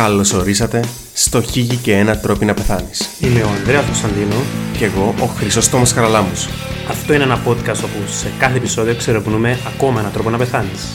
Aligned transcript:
Καλώς 0.00 0.32
ορίσατε 0.32 0.84
στο 1.14 1.42
Χίγη 1.42 1.76
και 1.76 1.96
ένα 1.96 2.18
τρόπο 2.18 2.44
να 2.44 2.54
πεθάνεις. 2.54 3.08
Είμαι 3.20 3.42
ο 3.42 3.48
Ανδρέας 3.48 3.84
Κωνσταντίνο. 3.84 4.34
Και 4.78 4.84
εγώ 4.84 5.14
ο 5.20 5.26
Χρυσόστομος 5.26 5.92
Χαραλάμους. 5.92 6.48
Αυτό 6.88 7.14
είναι 7.14 7.22
ένα 7.22 7.42
podcast 7.46 7.82
όπου 7.84 8.06
σε 8.06 8.32
κάθε 8.38 8.56
επεισόδιο 8.56 8.94
ξερευνούμε 8.96 9.58
ακόμα 9.74 10.00
έναν 10.00 10.12
τρόπο 10.12 10.30
να 10.30 10.38
πεθάνεις. 10.38 10.86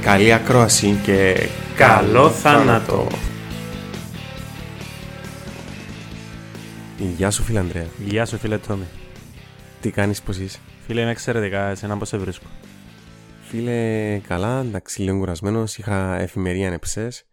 Καλή 0.00 0.32
ακρόαση 0.32 1.00
και 1.02 1.48
Καλό 1.76 2.30
θάνατο! 2.30 3.06
Γεια 7.16 7.30
σου 7.30 7.42
φίλε 7.42 7.58
Ανδρέα. 7.58 7.86
Γεια 8.04 8.26
σου 8.26 8.38
φίλε 8.38 8.58
Τόμι. 8.58 8.86
Τι 9.80 9.90
κάνεις, 9.90 10.22
πώς 10.22 10.38
είσαι; 10.38 10.58
Φίλε 10.86 11.00
είμαι 11.00 11.10
εξαιρετικά, 11.10 11.68
εσένα 11.68 11.96
πώς 11.96 12.08
σε 12.08 12.16
βρίσκω; 12.16 12.46
Φίλε, 13.48 14.18
καλά, 14.28 14.60
εντάξει, 14.60 15.02
λίγο 15.02 15.18
κουρασμένος. 15.18 15.76
Είχα 15.78 16.20
εφημερία 16.20 16.66
ανεψές. 16.66 17.24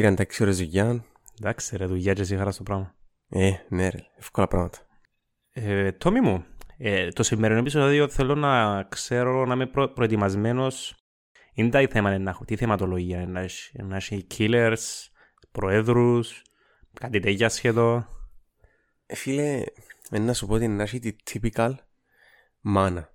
36 0.00 0.24
ώρες 0.40 0.56
δουλειά. 0.58 1.04
Εντάξει 1.40 1.76
ρε 1.76 1.86
δουλειά 1.86 2.12
και 2.12 2.20
εσύ 2.20 2.36
χαρά 2.36 2.50
στο 2.50 2.62
πράγμα. 2.62 2.94
Ε, 3.28 3.50
ναι 3.68 3.88
ρε, 3.88 3.98
εύκολα 4.18 4.48
πράγματα. 4.48 4.78
Ε, 5.52 5.92
Τόμι 5.92 6.20
μου, 6.20 6.44
ε, 6.76 7.08
το 7.08 7.22
σημερινό 7.22 7.60
επεισόδιο 7.60 8.08
θέλω 8.08 8.34
να 8.34 8.82
ξέρω 8.82 9.46
να 9.46 9.54
είμαι 9.54 9.66
προ, 9.66 9.88
προετοιμασμένος 9.88 10.94
είναι 11.52 11.68
τα 11.68 11.86
θέματα 11.90 12.18
να 12.18 12.30
έχω, 12.30 12.44
τι 12.44 12.56
θεματολογία, 12.56 13.26
να 13.26 13.40
έχει, 13.40 13.82
να 13.82 13.96
έχει 13.96 14.26
killers, 14.36 14.76
προέδρους, 15.52 16.42
κάτι 17.00 17.20
τέτοια 17.20 17.48
σχεδόν. 17.48 18.08
Ε, 19.06 19.14
φίλε, 19.14 19.62
ε, 20.10 20.18
να 20.18 20.32
σου 20.32 20.46
πω 20.46 20.54
ότι 20.54 20.68
να 20.68 20.82
έχει 20.82 20.98
τη 20.98 21.16
typical 21.30 21.72
μάνα. 22.60 23.12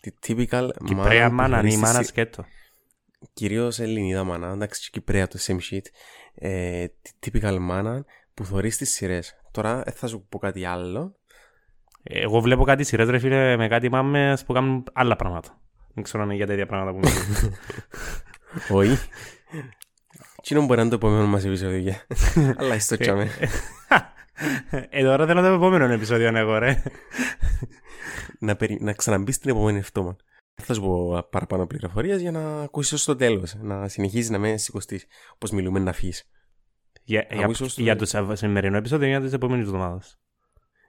Τη 0.00 0.10
typical 0.26 0.70
Κυπρέα 0.84 1.28
που 1.28 1.34
μάνα, 1.34 1.54
θεωρείς 1.54 1.72
η 1.72 1.76
τη 1.76 1.82
μάνα 1.82 1.98
συ- 1.98 2.06
σκέτο. 2.06 2.44
Κυρίως 3.32 3.78
Ελληνίδα 3.78 4.24
μάνα, 4.24 4.52
εντάξει 4.52 4.80
και 4.80 4.88
Κυπρέα 4.92 5.28
το 5.28 5.38
same 5.40 5.58
shit. 5.70 5.84
Ε, 6.34 6.86
τη 7.02 7.30
typical 7.32 7.56
μάνα 7.60 8.04
που 8.34 8.44
θωρείς 8.44 8.76
τις 8.76 8.90
σειρές. 8.90 9.34
Τώρα 9.50 9.82
ε, 9.86 9.90
θα 9.90 10.06
σου 10.06 10.26
πω 10.28 10.38
κάτι 10.38 10.64
άλλο. 10.64 11.16
Εγώ 12.02 12.40
βλέπω 12.40 12.64
κάτι 12.64 12.84
σειρές 12.84 13.08
ρε 13.08 13.18
φίλε 13.18 13.56
με 13.56 13.68
κάτι 13.68 13.90
μάμες 13.90 14.44
που 14.44 14.52
κάνουν 14.52 14.84
άλλα 14.92 15.16
πράγματα. 15.16 15.60
Δεν 15.94 16.04
ξέρω 16.04 16.22
αν 16.22 16.28
είναι 16.28 16.36
για 16.36 16.46
τέτοια 16.46 16.66
πράγματα 16.66 16.92
που 16.92 16.98
μιλούν. 16.98 17.56
Όχι. 18.88 18.98
Τι 20.42 20.54
μπορεί 20.54 20.76
να 20.76 20.80
είναι 20.80 20.90
το 20.90 20.94
επόμενο 20.94 21.26
μας 21.26 21.44
επεισόδιο. 21.44 21.94
Αλλά 22.58 22.74
είσαι 22.74 22.96
το 22.96 23.02
τσάμε. 23.02 23.30
ε, 24.90 25.02
τώρα 25.02 25.26
θέλω 25.26 25.40
το 25.40 25.46
επόμενο 25.46 25.92
επεισόδιο 25.92 26.36
εγώ 26.36 26.58
ρε. 26.58 26.82
να, 28.38 28.56
περι... 28.56 28.78
να 28.80 28.92
ξαναμπείς 28.92 29.34
στην 29.34 29.50
επόμενη 29.50 29.78
εβδομάδα. 29.78 30.16
Θα 30.54 30.74
σου 30.74 30.80
πω 30.80 31.22
παραπάνω 31.30 31.66
πληροφορίες 31.66 32.20
για 32.20 32.30
να 32.30 32.62
ακούσεις 32.62 33.02
στο 33.02 33.16
τέλος. 33.16 33.54
Να 33.54 33.88
συνεχίζεις 33.88 34.30
να 34.30 34.38
με 34.38 34.56
σηκωστείς. 34.56 35.06
Όπως 35.34 35.50
μιλούμε 35.50 35.78
να 35.78 35.92
φύγεις. 35.92 36.24
για, 37.04 37.26
για, 37.30 37.38
Αγούγεις 37.38 37.60
ως 37.60 37.74
το- 37.74 37.82
για 37.82 37.96
το 37.96 38.04
σα- 38.04 38.36
σημερινό 38.36 38.76
επεισόδιο 38.76 39.06
ή 39.06 39.10
για 39.10 39.20
τις 39.20 39.32
επόμενες 39.32 39.64
εβδομάδες; 39.66 40.18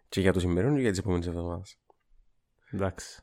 Και 0.10 0.22
για 0.22 0.34
το 0.34 0.40
σημερινό 0.40 0.76
και 0.76 0.82
για 0.82 0.90
τις 0.90 1.00
επόμενες 1.00 1.28
εβδομάδες. 1.28 1.78
Εντάξει. 2.72 3.22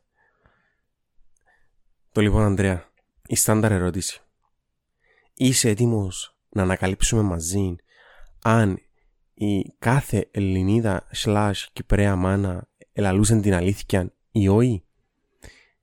Το 2.12 2.20
λοιπόν, 2.20 2.42
Ανδρέα, 2.42 2.90
η 3.26 3.36
στάνταρ 3.36 3.72
ερώτηση. 3.72 4.20
Είσαι 5.34 5.68
έτοιμος 5.68 6.38
να 6.48 6.62
ανακαλύψουμε 6.62 7.22
μαζί 7.22 7.76
αν 8.42 8.78
η 9.34 9.62
κάθε 9.78 10.28
Ελληνίδα 10.30 11.08
slash 11.14 11.66
Κυπρέα 11.72 12.16
μάνα 12.16 12.68
ελαλούσαν 12.92 13.40
την 13.42 13.54
αλήθεια 13.54 14.14
ή 14.30 14.48
όχι; 14.48 14.84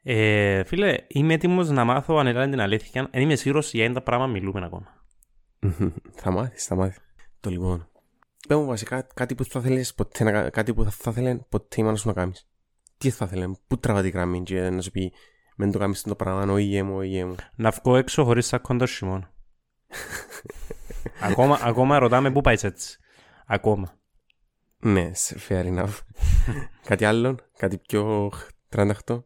Ε, 0.09 0.63
φίλε, 0.63 0.95
είμαι 1.08 1.33
έτοιμος 1.33 1.69
να 1.69 1.83
μάθω 1.83 2.16
αν 2.17 2.27
έλαβε 2.27 2.50
την 2.50 2.59
αλήθεια. 2.59 3.09
Δεν 3.11 3.22
είμαι 3.22 3.36
σίγουρος 3.36 3.73
για 3.73 3.86
ένα 3.86 4.02
πράγμα 4.02 4.27
μιλούμε 4.27 4.66
ακόμα. 4.66 5.05
θα 6.22 6.31
μάθεις, 6.31 6.66
θα 6.66 6.75
μάθεις. 6.75 6.97
Το 7.39 7.50
λοιπόν. 7.50 7.88
Πες 8.47 8.58
μου 8.58 8.66
βασικά 8.66 9.02
κάτι 9.13 9.35
που 9.35 9.45
θα 9.45 9.61
θέλεις 9.61 9.94
ποτέ 9.94 10.23
να 10.23 10.31
κα- 10.31 10.50
κάτι 10.50 10.73
που 10.73 10.84
θα, 10.84 10.90
θα 10.91 11.12
θέλει 11.12 11.46
ποτέ 11.50 11.81
η 11.81 11.84
μάνα 11.84 11.96
σου 11.97 12.07
να 12.07 12.13
κάνεις. 12.13 12.47
Τι 12.97 13.09
θα 13.09 13.28
θέλει, 13.28 13.57
πού 13.67 13.78
τραβά 13.78 14.01
τη 14.01 14.09
γραμμή 14.09 14.44
και 14.44 14.69
να 14.69 14.81
σου 14.81 14.91
πει 14.91 15.13
μεν 15.56 15.72
το 15.72 15.79
κάνεις 15.79 16.01
το 16.01 16.16
πράγμα, 16.16 16.53
ο 16.53 16.57
ηγέ 16.57 16.84
μου, 16.84 16.96
ο 16.96 17.01
ηγέ 17.01 17.25
μου. 17.25 17.35
Να 17.56 17.69
βγω 17.69 17.96
έξω 17.96 18.23
χωρίς 18.23 18.46
σακόν 18.47 18.78
το 18.78 18.85
χειμώνα. 18.85 19.34
ακόμα, 21.22 21.59
ακόμα 21.69 22.00
ρωτάμε 22.00 22.31
πού 22.31 22.41
πάεις 22.41 22.63
έτσι. 22.63 22.97
Ακόμα. 23.46 24.00
Ναι, 24.79 25.12
σε- 25.13 25.38
fair 25.50 25.66
enough. 25.78 25.97
κάτι 26.90 27.06
άλλο, 27.06 27.38
κάτι 27.57 27.78
πιο 27.78 28.31
38. 28.75 29.23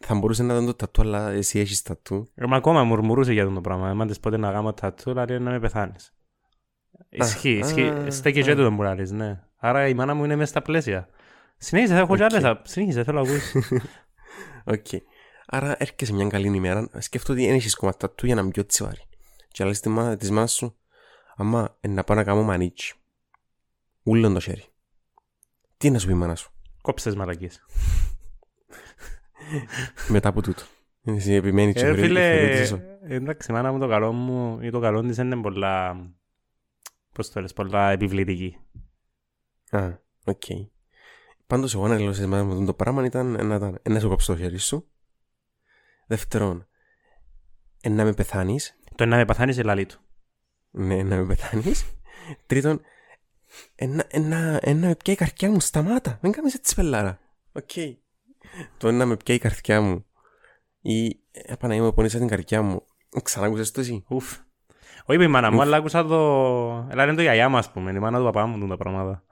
Θα 0.00 0.14
μπορούσε 0.14 0.42
να 0.42 0.52
ήταν 0.52 0.66
το 0.66 0.74
τατού, 0.74 1.02
αλλά 1.02 1.30
εσύ 1.30 1.58
έχεις 1.58 1.82
τατού. 1.82 2.30
Ε, 2.34 2.46
μα 2.46 2.56
ακόμα 2.56 2.84
μουρμουρούσε 2.84 3.32
για 3.32 3.42
αυτό 3.42 3.54
το 3.54 3.60
πράγμα. 3.60 3.88
Εμάς 3.88 4.06
της 4.08 4.20
πότε 4.20 4.36
να 4.36 4.52
κάνω 4.52 4.72
τατού, 4.72 5.10
δηλαδή 5.10 5.38
να 5.38 5.50
με 5.50 5.60
πεθάνεις. 5.60 6.14
Ισχύει, 7.08 7.54
α, 7.62 7.66
ισχύει. 7.66 7.92
Στέκεις 8.08 8.42
α. 8.42 8.46
και 8.46 8.54
το 8.54 8.72
που 8.72 8.82
λάρεις, 8.82 9.10
ναι. 9.10 9.42
Άρα 9.56 9.88
η 9.88 9.94
μάνα 9.94 10.14
μου 10.14 10.24
είναι 10.24 10.36
μέσα 10.36 10.50
στα 10.50 10.62
πλαίσια. 10.62 11.08
Συνέχιζε, 11.56 11.94
θα 11.94 12.00
έχω 12.00 12.16
και 12.16 12.24
Οκ. 12.24 12.32
άλλες. 12.32 12.44
α- 12.44 12.60
Συνέχιζε, 12.64 13.04
θέλω 13.04 13.22
να 13.22 13.28
ακούσεις. 13.30 13.72
Οκ. 14.74 14.86
Άρα 15.46 15.76
έρχεσαι 15.78 16.12
μια 16.12 16.26
καλή 16.26 16.46
ημέρα, 16.56 16.88
σκέφτομαι 16.98 17.38
ότι 17.38 17.48
δεν 17.48 17.56
έχεις 17.56 17.74
κόμμα 17.74 17.92
τατού 17.96 18.26
για 18.26 18.34
να 18.34 18.42
μην 18.42 18.50
πιο 18.50 18.66
τσιβάρει. 18.66 19.02
Και 19.48 19.64
λες 19.64 19.80
τη 19.80 19.88
μάνα 19.88 20.16
της 20.16 20.30
μάνας 20.30 20.52
σου, 20.52 20.76
αμά, 21.36 21.76
ε, 21.80 21.88
να 21.88 22.04
πάω 22.04 22.16
να 22.16 22.24
κάνω 22.24 22.42
μανίτσι. 22.42 22.94
Ούλον 24.02 24.34
το 24.34 24.40
χέρι. 24.40 24.64
Τι 25.76 25.90
να 25.90 25.98
σου 25.98 26.06
πει 26.06 26.12
η 26.12 26.16
μάνα 26.16 26.34
σου, 26.34 26.50
Κόψες 26.82 27.14
μαλακίες. 27.14 27.60
μετά 30.08 30.28
από 30.28 30.42
τούτο. 30.42 30.62
Εσύ 31.04 31.32
επιμένεις 31.32 31.74
και 31.74 31.80
Ε, 31.80 31.82
θεωρεί- 31.84 32.04
φίλε, 32.04 32.20
θεωρείς 32.20 32.72
ότι- 32.72 32.84
εντάξει, 33.02 33.50
η 33.50 33.54
μάνα 33.54 33.72
μου 33.72 33.78
το 33.78 33.88
καλό 33.88 34.12
μου 34.12 34.60
ή 34.60 34.70
το 34.70 34.80
καλό 34.80 35.02
της 35.02 35.16
είναι 35.16 35.36
πολλά, 35.36 35.96
πώς 37.12 37.30
το 37.30 37.40
λες, 37.40 37.52
πολλά 37.52 37.90
επιβλητική. 37.90 38.56
Α, 39.70 39.88
οκ. 40.24 40.42
Πάντως 41.46 41.74
εγώ 41.74 41.88
να 41.88 41.98
λέω 41.98 42.12
σε 42.12 42.26
μάνας 42.26 42.54
μου 42.58 42.66
το 42.66 42.74
πράγμα 42.74 43.04
ήταν 43.04 43.46
να, 43.46 43.54
ήταν, 43.54 43.78
ε, 43.82 43.90
να 43.90 44.00
σου 44.00 44.08
κόψω 44.08 44.32
το 44.32 44.38
χέρι 44.38 44.58
σου. 44.58 44.88
Δεύτερον, 46.06 46.66
ε, 47.80 47.88
να 47.88 48.04
με 48.04 48.12
πεθάνεις. 48.14 48.78
Το 48.94 49.06
να 49.06 49.16
με 49.16 49.24
παθάνεις 49.24 49.56
η 49.56 49.62
λαλή 49.62 49.86
του. 49.86 50.00
Ναι, 50.70 51.02
να 51.02 51.16
με 51.16 51.26
πεθάνεις. 51.26 51.84
Τρίτον, 52.46 52.80
ένα, 53.74 54.04
ένα, 54.08 54.58
ένα 54.62 54.86
με 54.86 54.94
πιάει 54.96 55.16
η 55.16 55.18
καρδιά 55.18 55.50
μου, 55.50 55.60
σταμάτα. 55.60 56.18
Δεν 56.22 56.32
κάνεις 56.32 56.54
έτσι 56.54 56.74
πελάρα. 56.74 57.18
Οκ. 57.52 57.70
Το 58.78 58.88
ένα 58.88 59.06
με 59.06 59.16
πιάει 59.16 59.36
η 59.36 59.40
καρδιά 59.40 59.80
μου 59.80 60.04
ή 60.80 61.18
επαναγεί 61.32 61.80
μου 61.80 61.94
πονήσα 61.94 62.18
την 62.18 62.28
καρδιά 62.28 62.62
μου. 62.62 62.82
Ξανά 63.22 63.46
άκουσες 63.46 63.70
το 63.70 63.80
εσύ. 63.80 64.04
Ουφ. 64.08 64.36
Όχι 65.04 65.18
είπε 65.18 65.24
η 65.24 65.28
μάνα 65.28 65.50
μου, 65.50 65.60
αλλά 65.60 65.76
άκουσα 65.76 66.04
το... 66.04 66.16
Έλα 66.90 67.04
είναι 67.04 67.14
το 67.14 67.20
γιαγιά 67.22 67.48
μου, 67.48 67.56
ας 67.56 67.70
πούμε, 67.72 67.90
η 67.90 67.98
μάνα 67.98 68.18
του 68.18 68.24
παπά 68.24 68.46
μου 68.46 68.68
τα 68.68 68.76
πράγματα. 68.76 69.24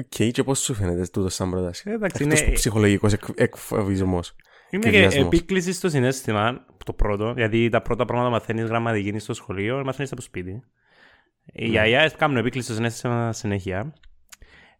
Οκ, 0.00 0.30
και 0.32 0.42
πώς 0.44 0.58
σου 0.60 0.74
φαίνεται 0.74 1.06
τούτος 1.12 1.34
σαν 1.34 1.50
πρόταση; 1.50 1.90
Ε, 1.90 1.92
Εντάξει, 1.92 2.22
Εκτός 2.22 2.38
είναι, 2.40 2.48
που 2.48 2.54
ψυχολογικός 2.54 3.12
εκ, 3.12 3.22
εκφοβισμός. 3.34 4.34
είναι 4.70 4.82
και 4.82 4.90
και 4.90 4.98
βιασμός. 4.98 5.24
επίκληση 5.24 5.72
στο 5.72 5.88
συναίσθημα, 5.88 6.64
το 6.84 6.92
πρώτο, 6.92 7.32
γιατί 7.36 7.68
τα 7.68 7.82
πρώτα 7.82 8.04
πράγματα 8.04 8.28
που 8.28 8.40
μαθαίνεις 8.40 8.64
γραμματική 8.64 9.08
είναι 9.08 9.18
στο 9.18 9.34
σχολείο, 9.34 9.84
μας 9.84 9.96
φαίνεται 9.96 10.14
από 10.14 10.22
σπίτι. 10.22 10.62
Οι 11.52 11.68
γιαγιάς 11.68 12.16
κάνουν 12.16 12.36
επίκληση 12.36 12.66
στο 12.66 12.74
συναίσθημα 12.74 13.32
συνέχεια. 13.32 13.94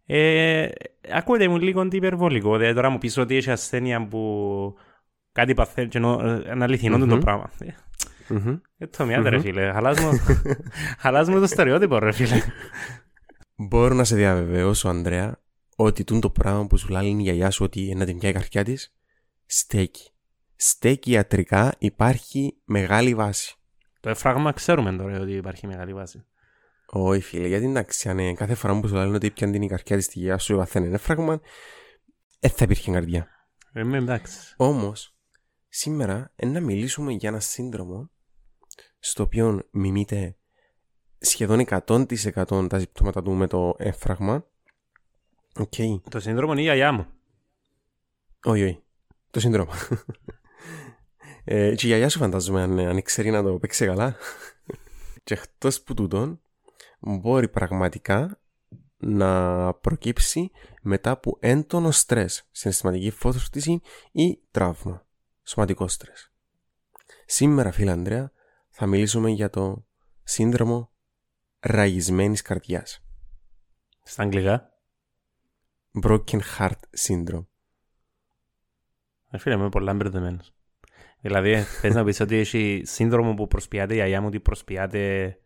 Ε, 0.05 0.67
ακούγεται 1.11 1.47
μου 1.47 1.57
λίγο 1.57 1.87
υπερβολικό, 1.91 2.57
δηλαδή 2.57 2.75
τώρα 2.75 2.89
μου 2.89 2.97
πεις 2.97 3.17
ότι 3.17 3.35
έχει 3.35 3.51
ασθένεια 3.51 4.07
που 4.07 4.75
κάτι 5.31 5.53
παθαίνεις 5.53 5.91
και 5.91 5.97
ενώ 5.97 6.19
ε, 6.23 6.51
είναι 6.53 6.63
αληθινό 6.63 6.97
το 6.97 7.05
Μμμ. 7.05 7.19
πράγμα. 7.19 7.49
Ε, 7.59 7.67
Μμμ. 8.33 8.57
Ε, 8.77 8.87
το 8.87 9.05
μοιάται 9.05 9.29
ρε 9.29 9.39
φίλε, 9.39 9.71
χαλάς 9.71 9.99
μου, 9.99 10.09
χαλάς 11.01 11.29
μου 11.29 11.39
το 11.39 11.47
στερεότυπο 11.47 11.99
ρε 11.99 12.11
φίλε. 12.11 12.41
Μπορώ 13.55 13.93
να 13.93 14.03
σε 14.03 14.15
διαβεβαιώσω, 14.15 14.89
Ανδρέα, 14.89 15.39
ότι 15.75 16.03
τούν 16.03 16.19
το 16.19 16.29
πράγμα 16.29 16.67
που 16.67 16.77
σου 16.77 16.87
λέει 16.87 17.07
η 17.07 17.21
γιαγιά 17.21 17.49
σου 17.49 17.63
ότι 17.63 17.95
να 17.95 18.05
την 18.05 18.19
πιάει 18.19 18.31
η 18.31 18.35
καρδιά 18.35 18.63
της, 18.63 18.93
στέκει. 19.45 20.09
Στέκει 20.55 21.11
ιατρικά, 21.11 21.73
υπάρχει 21.77 22.57
μεγάλη 22.65 23.15
βάση. 23.15 23.55
Το 23.99 24.09
εφράγμα 24.09 24.51
ξέρουμε 24.51 24.91
τώρα 24.95 25.19
ότι 25.19 25.31
υπάρχει 25.31 25.67
μεγάλη 25.67 25.93
βάση. 25.93 26.25
Όχι, 26.87 27.21
φίλε, 27.21 27.47
γιατί 27.47 27.65
εντάξει, 27.65 28.09
αν 28.09 28.19
ε, 28.19 28.33
κάθε 28.33 28.55
φορά 28.55 28.79
που 28.79 28.87
σου 28.87 28.95
λένε 28.95 29.15
ότι 29.15 29.31
πιάνει 29.31 29.53
την 29.53 29.61
η 29.61 29.67
καρδιά 29.67 29.95
της 29.95 30.05
στη 30.05 30.19
γιαγιά 30.19 30.37
σου, 30.37 30.55
παθαίνει 30.55 30.87
ένα 30.87 30.97
φράγμα, 30.97 31.41
δεν 32.39 32.51
θα 32.51 32.63
υπήρχε 32.63 32.91
καρδιά. 32.91 33.27
Ε, 33.73 33.83
με 33.83 33.97
εντάξει. 33.97 34.53
Όμως, 34.57 35.15
σήμερα 35.69 36.31
ε, 36.35 36.45
να 36.45 36.59
μιλήσουμε 36.59 37.11
για 37.11 37.29
ένα 37.29 37.39
σύνδρομο 37.39 38.09
στο 38.99 39.23
οποίο 39.23 39.61
μιμείται 39.71 40.37
σχεδόν 41.17 41.65
100% 41.69 42.67
τα 42.69 42.79
συμπτώματα 42.79 43.21
του 43.21 43.31
με 43.31 43.47
το 43.47 43.75
έμφραγμα. 43.77 44.45
Οκ. 45.55 45.73
Το 46.09 46.19
σύνδρομο 46.19 46.51
είναι 46.51 46.61
η 46.61 46.63
γιαγιά 46.63 46.91
μου. 46.91 47.07
Όχι, 48.43 48.63
όχι. 48.63 48.83
Το 49.31 49.39
σύνδρομο. 49.39 49.71
ε, 51.43 51.75
και 51.75 51.85
η 51.85 51.89
γιαγιά 51.89 52.09
σου 52.09 52.19
φαντάζομαι 52.19 52.61
αν, 52.61 52.79
αν 52.79 53.01
ξέρει 53.01 53.29
να 53.29 53.43
το 53.43 53.59
παίξει 53.59 53.85
καλά. 53.85 54.15
και 55.23 55.33
εκτός 55.33 55.81
που 55.81 55.93
τούτον 55.93 56.41
μπορεί 57.05 57.49
πραγματικά 57.49 58.39
να 58.97 59.73
προκύψει 59.73 60.51
μετά 60.81 61.11
από 61.11 61.37
έντονο 61.39 61.91
στρες, 61.91 62.47
συναισθηματική 62.51 63.09
φώτιση 63.09 63.81
ή 64.11 64.39
τραύμα, 64.51 65.05
σωματικό 65.43 65.87
στρες. 65.87 66.33
Σήμερα, 67.25 67.71
φίλε 67.71 67.91
Ανδρέα, 67.91 68.31
θα 68.69 68.85
μιλήσουμε 68.85 69.29
για 69.29 69.49
το 69.49 69.85
σύνδρομο 70.23 70.91
ραγισμένης 71.59 72.41
καρδιάς. 72.41 73.05
Στα 74.03 74.23
αγγλικά. 74.23 74.69
Broken 76.03 76.39
Heart 76.57 76.79
Syndrome. 77.07 77.45
Ε, 79.29 79.37
φίλε, 79.37 79.55
είμαι 79.55 79.69
πολλά 79.69 79.93
μπερδεμένος. 79.93 80.53
Δηλαδή, 81.21 81.55
θες 81.61 81.93
να 81.93 82.03
πεις 82.03 82.19
ότι 82.19 82.35
έχει 82.35 82.81
σύνδρομο 82.85 83.33
που 83.33 83.47
προσποιάται 83.47 83.93
η 83.93 83.95
γιαγιά 83.95 84.21
μου 84.21 84.27
ότι 84.27 84.39
προσποιάται... 84.39 85.37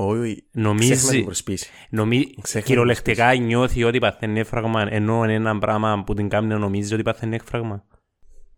Όχι, 0.00 0.34
ξέχνα 0.34 0.46
την 0.52 0.62
Νομίζει, 0.62 1.24
προσπίση. 1.24 1.70
νομί... 1.90 2.34
Ξέχνα 2.40 2.66
κυριολεκτικά 2.66 3.34
νιώθει 3.34 3.84
ότι 3.84 3.98
παθαίνει 3.98 4.40
έφραγμα 4.40 4.86
ενώ 4.90 5.24
είναι 5.24 5.32
ένα 5.34 5.58
πράγμα 5.58 6.04
που 6.04 6.14
την 6.14 6.28
κάνει 6.28 6.46
να 6.46 6.58
νομίζει 6.58 6.94
ότι 6.94 7.02
παθαίνει 7.02 7.34
έφραγμα. 7.34 7.84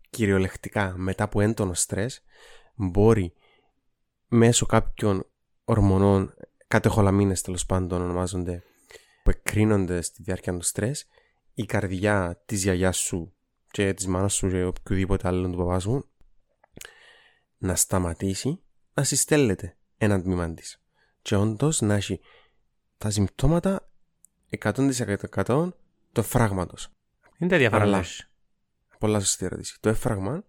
Κυριολεκτικά, 0.09 0.93
μετά 0.97 1.23
από 1.23 1.41
έντονο 1.41 1.73
στρες, 1.73 2.23
μπορεί 2.75 3.33
μέσω 4.27 4.65
κάποιων 4.65 5.25
ορμονών, 5.65 6.33
κατεχολαμίνες 6.67 7.41
τέλος 7.41 7.65
πάντων 7.65 8.01
ονομάζονται, 8.01 8.63
που 9.23 9.29
εκκρίνονται 9.29 10.01
στη 10.01 10.23
διάρκεια 10.23 10.53
του 10.53 10.61
στρες, 10.61 11.05
η 11.53 11.65
καρδιά 11.65 12.41
της 12.45 12.63
γιαγιάς 12.63 12.97
σου 12.97 13.33
και 13.71 13.93
της 13.93 14.07
μάνας 14.07 14.33
σου 14.33 14.49
και 14.49 14.63
οποιοδήποτε 14.63 15.27
άλλο 15.27 15.49
του 15.49 15.57
παπάς 15.57 15.83
σου 15.83 16.09
να 17.57 17.75
σταματήσει 17.75 18.61
να 18.93 19.03
συστέλλεται 19.03 19.77
ένα 19.97 20.21
τμήμα 20.21 20.53
της. 20.53 20.80
Και 21.21 21.35
όντως 21.35 21.81
να 21.81 21.93
έχει 21.93 22.19
τα 22.97 23.09
συμπτώματα 23.09 23.89
100% 24.49 25.71
του 26.11 26.19
εφράγματος. 26.19 26.87
Είναι 27.37 27.49
τα 27.49 27.57
διαφορά. 27.57 27.81
Αλλά- 27.81 27.91
να 27.91 27.97
έχει. 27.97 28.23
Πολλά 28.99 29.19
σωστή 29.19 29.45
ερώτηση. 29.45 29.77
Το 29.79 29.89
έφραγμα 29.89 30.43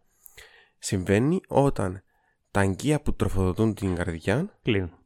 συμβαίνει 0.78 1.40
όταν 1.48 2.02
τα 2.50 2.60
αγκία 2.60 3.00
που 3.02 3.14
τροφοδοτούν 3.14 3.74
την 3.74 3.94
καρδιά, 3.94 4.58
Κλείνω. 4.62 4.98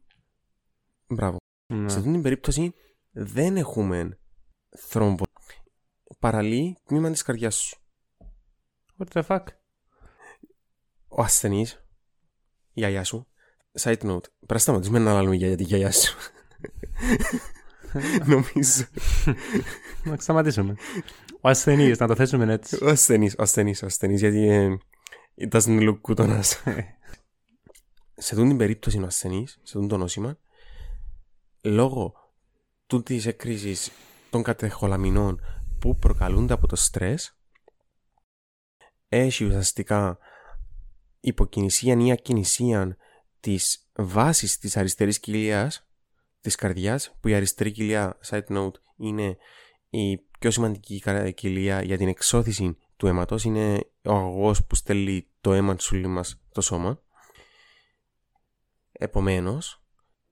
μπράβο, 1.07 1.37
Ναι. 1.73 1.89
σε 1.89 1.97
αυτή 1.97 2.11
την 2.11 2.21
περίπτωση 2.21 2.73
δεν 3.11 3.57
έχουμε 3.57 4.19
θρόμβο. 4.77 5.23
Παραλύει 6.19 6.77
τμήμα 6.85 7.11
της 7.11 7.21
καρδιάς 7.21 7.55
σου. 7.55 7.77
What 8.97 9.07
the 9.13 9.23
fuck; 9.27 9.43
Ο 11.07 11.21
ασθενής, 11.21 11.71
η 11.73 12.79
γιαγιά 12.79 13.03
σου, 13.03 13.27
side 13.79 14.01
note, 14.01 14.29
πρέπει 14.37 14.53
να 14.53 14.57
σταματήσουμε 14.57 14.99
να 14.99 15.21
λέμε 15.21 15.35
για 15.35 15.55
τη 15.55 15.63
γιαγιά 15.63 15.91
σου. 15.91 16.17
Νομίζω. 18.25 18.85
Να 20.03 20.17
σταματήσουμε. 20.17 20.75
Ο 21.41 21.49
ασθενής, 21.49 21.99
να 21.99 22.07
το 22.07 22.15
θέσουμε 22.15 22.53
έτσι. 22.53 22.83
Ο 22.83 22.87
ασθενής, 22.87 23.33
ο 23.37 23.41
ασθενής, 23.41 23.83
ο 23.83 23.85
ασθενής, 23.85 24.19
γιατί 24.19 24.49
ε, 24.49 24.77
it 25.37 25.49
doesn't 25.49 25.79
look 25.79 26.01
good 26.01 26.15
on 26.15 26.39
us. 26.39 26.43
σε 28.19 28.33
αυτήν 28.33 28.47
την 28.47 28.57
περίπτωση 28.57 28.99
ο 28.99 29.05
ασθενής, 29.05 29.51
σε 29.51 29.59
αυτόν 29.63 29.87
το 29.87 29.97
νόσημα, 29.97 30.37
λόγω 31.61 32.13
του 32.87 33.03
της 33.03 33.25
έκρησης 33.25 33.91
των 34.29 34.43
κατεχολαμινών 34.43 35.41
που 35.79 35.95
προκαλούνται 35.95 36.53
από 36.53 36.67
το 36.67 36.75
στρες, 36.75 37.37
έχει 39.09 39.45
ουσιαστικά 39.45 40.17
υποκινησία 41.19 41.97
ή 41.97 42.11
ακινησία 42.11 42.97
της 43.39 43.89
βάσης 43.95 44.57
της 44.57 44.77
αριστερής 44.77 45.19
κοιλίας 45.19 45.87
της 46.41 46.55
καρδιάς, 46.55 47.17
που 47.19 47.27
η 47.27 47.33
αριστερή 47.35 47.71
κοιλιά, 47.71 48.17
side 48.25 48.47
note, 48.47 48.71
είναι 48.97 49.37
η 49.89 50.17
πιο 50.17 50.51
σημαντική 50.51 50.99
κα- 50.99 51.31
κοιλία 51.31 51.81
για 51.81 51.97
την 51.97 52.07
εξώθηση 52.07 52.77
του 52.97 53.07
αίματος, 53.07 53.43
είναι 53.43 53.89
ο 54.03 54.13
αγωγός 54.13 54.65
που 54.65 54.75
στέλνει 54.75 55.27
το 55.41 55.53
αίμα 55.53 55.75
του 55.75 55.83
σουλή 55.83 56.07
μας 56.07 56.41
στο 56.49 56.61
σώμα. 56.61 57.01
Επομένως, 58.91 59.83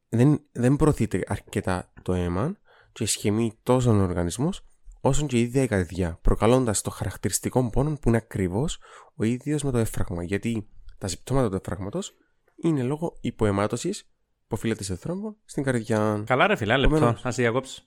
δεν, 0.10 0.42
δεν 0.52 0.76
προωθείται 0.76 1.24
αρκετά 1.28 1.94
το 2.02 2.14
αίμα 2.14 2.58
και 2.92 3.04
ισχυμεί 3.04 3.60
τόσο 3.64 3.92
ο 3.92 4.02
οργανισμός 4.02 4.66
όσο 5.02 5.26
και 5.26 5.38
η 5.38 5.42
ίδια 5.42 5.64
η 5.64 5.68
καρδιά, 5.68 6.20
προκαλώντας 6.22 6.82
το 6.82 6.90
χαρακτηριστικό 6.90 7.70
πόνο 7.70 7.98
που 7.98 8.08
είναι 8.08 8.18
ακριβώς 8.18 8.80
ο 9.16 9.24
ίδιος 9.24 9.64
με 9.64 9.72
το 9.72 9.78
έφραγμα. 9.78 10.24
Γιατί 10.24 10.70
τα 10.98 11.08
συμπτώματα 11.08 11.50
του 11.50 11.56
έφραγματος 11.56 12.14
είναι 12.56 12.84
λόγω 12.84 13.18
υποαιμάτωσης 13.22 14.04
που 14.48 14.56
οφείλεται 14.58 14.84
σε 14.84 14.96
θρόμβο 14.96 15.36
στην 15.46 15.64
καρδιά. 15.64 16.24
Καλά 16.26 16.48
ρε 16.48 16.56
φίλε, 16.56 16.72
ένα 16.72 16.82
λεπτό, 16.82 16.96
Επομένως. 16.96 17.24
να 17.24 17.32
σε 17.32 17.42
διακόψω. 17.42 17.84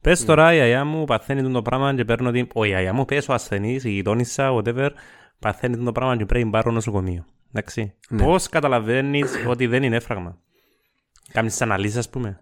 Πες 0.00 0.24
τώρα 0.24 0.52
η 0.52 0.56
γιαγιά 0.56 0.84
μου 0.84 1.04
παθαίνει 1.04 1.52
το 1.52 1.62
πράγμα 1.62 1.94
και 1.94 2.04
παίρνω 2.04 2.30
την... 2.30 2.48
Ο 2.54 2.64
η 2.64 2.68
γιαγιά 2.68 2.92
μου 2.92 3.04
πες 3.04 3.28
ο 3.28 3.32
ασθενής, 3.32 3.84
η 3.84 3.90
γειτόνισσα, 3.90 4.50
whatever, 4.54 4.90
παθαίνει 5.38 5.84
το 5.84 5.92
πράγμα 5.92 6.16
και 6.16 6.26
πρέπει 6.26 6.44
να 6.44 6.50
πάρω 6.50 6.70
νοσοκομείο. 6.70 7.24
Εντάξει. 7.52 7.94
Ναι. 8.08 8.24
Πώς 8.24 8.48
καταλαβαίνεις 8.48 9.32
ότι 9.46 9.66
δεν 9.66 9.82
είναι 9.82 9.96
έφραγμα; 9.96 10.38
Κάνεις 11.32 11.52
τις 11.52 11.62
αναλύσεις 11.62 11.96
ας 11.96 12.10
πούμε. 12.10 12.40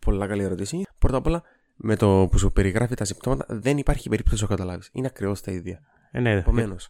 Πολλά 0.00 0.26
καλή 0.26 0.42
ερώτηση. 0.42 0.82
Πρώτα 0.98 1.16
απ' 1.16 1.26
όλα, 1.26 1.42
με 1.76 1.96
το 1.96 2.28
που 2.30 2.38
σου 2.38 2.52
περιγράφει 2.52 2.94
τα 2.94 3.04
συμπτώματα, 3.04 3.46
δεν 3.48 3.78
υπάρχει 3.78 4.08
περίπτωση 4.08 4.42
να 4.42 4.48
το 4.48 4.54
καταλάβεις. 4.54 4.90
Είναι 4.92 5.06
ακριβώς 5.06 5.40
τα 5.40 5.52
ίδια. 5.52 5.80
Ε, 6.10 6.20
ναι, 6.20 6.32
Επομένως, 6.32 6.88